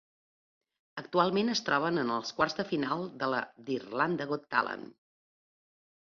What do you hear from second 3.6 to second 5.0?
d'Irlanda Got Talent.